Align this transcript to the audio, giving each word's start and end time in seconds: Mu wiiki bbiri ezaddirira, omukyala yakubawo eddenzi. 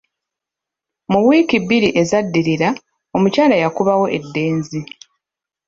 Mu 1.11 1.19
wiiki 1.27 1.57
bbiri 1.63 1.89
ezaddirira, 2.01 2.69
omukyala 3.15 3.55
yakubawo 3.63 4.05
eddenzi. 4.17 4.79